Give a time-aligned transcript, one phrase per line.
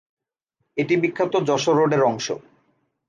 [0.77, 2.27] এটি বিখ্যাত যশোর রোডের অংশ।